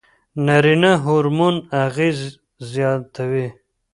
نارینه 0.45 0.91
هورمون 1.03 1.55
اغېز 1.85 2.19
زیاتوي. 2.71 3.47